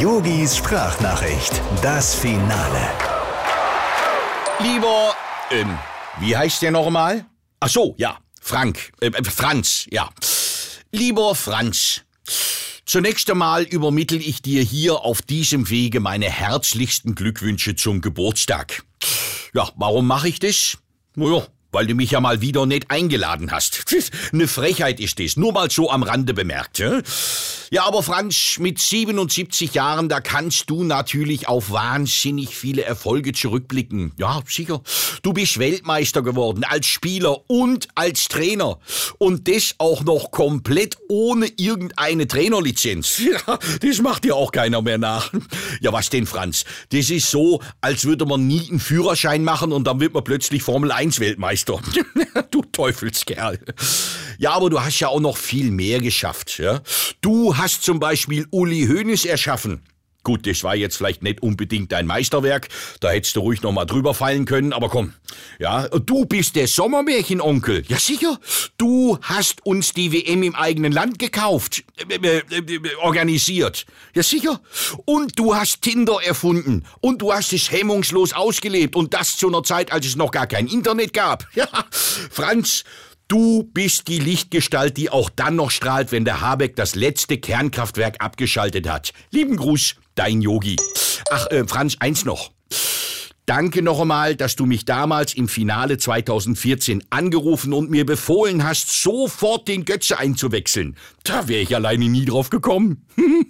[0.00, 2.88] Yogis Sprachnachricht, das Finale.
[4.60, 5.14] Lieber,
[5.50, 5.76] ähm,
[6.20, 7.26] wie heißt der nochmal?
[7.60, 10.08] Ach so, ja, Frank, äh, äh, Franz, ja.
[10.90, 12.00] Lieber Franz,
[12.86, 18.82] zunächst einmal übermittel ich dir hier auf diesem Wege meine herzlichsten Glückwünsche zum Geburtstag.
[19.52, 20.78] Ja, warum mache ich das?
[21.14, 23.84] Naja, weil du mich ja mal wieder nicht eingeladen hast.
[24.32, 26.82] Eine Frechheit ist das, nur mal so am Rande bemerkt.
[27.72, 34.12] Ja, aber Franz, mit 77 Jahren, da kannst du natürlich auf wahnsinnig viele Erfolge zurückblicken.
[34.18, 34.82] Ja, sicher.
[35.22, 38.80] Du bist Weltmeister geworden, als Spieler und als Trainer.
[39.18, 43.22] Und das auch noch komplett ohne irgendeine Trainerlizenz.
[43.30, 45.32] Ja, das macht dir auch keiner mehr nach.
[45.80, 46.64] Ja, was denn, Franz?
[46.90, 50.64] Das ist so, als würde man nie einen Führerschein machen und dann wird man plötzlich
[50.64, 51.59] Formel 1 Weltmeister.
[51.60, 51.80] Meister.
[52.50, 53.58] du Teufelskerl.
[54.38, 56.58] Ja, aber du hast ja auch noch viel mehr geschafft.
[56.58, 56.80] Ja?
[57.20, 59.82] Du hast zum Beispiel Uli Hoeneß erschaffen.
[60.22, 62.68] Gut, das war jetzt vielleicht nicht unbedingt dein Meisterwerk,
[63.00, 65.14] da hättest du ruhig noch mal drüber fallen können, aber komm.
[65.58, 67.84] Ja, du bist der Sommermärchenonkel.
[67.88, 68.38] Ja, sicher.
[68.76, 73.86] Du hast uns die WM im eigenen Land gekauft, äh, äh, äh, organisiert.
[74.14, 74.60] Ja, sicher.
[75.06, 79.62] Und du hast Tinder erfunden und du hast es hemmungslos ausgelebt und das zu einer
[79.62, 81.46] Zeit, als es noch gar kein Internet gab.
[81.60, 82.84] Ja, Franz,
[83.30, 88.16] Du bist die Lichtgestalt, die auch dann noch strahlt, wenn der Habeck das letzte Kernkraftwerk
[88.18, 89.12] abgeschaltet hat.
[89.30, 90.74] Lieben Gruß, dein Yogi.
[91.30, 92.50] Ach, äh, Franz, eins noch.
[93.46, 99.00] Danke noch einmal, dass du mich damals im Finale 2014 angerufen und mir befohlen hast,
[99.00, 100.96] sofort den Götze einzuwechseln.
[101.22, 103.06] Da wäre ich alleine nie drauf gekommen.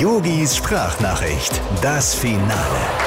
[0.00, 3.05] Yogis Sprachnachricht, das Finale.